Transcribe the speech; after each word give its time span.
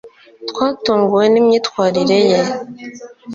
twatunguwe 0.49 1.25
nimyitwarire 1.29 2.15
ye 2.31 2.41